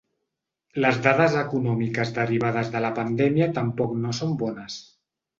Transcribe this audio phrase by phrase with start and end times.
[0.83, 4.79] Les dades econòmiques derivades de la pandèmia tampoc no són bones.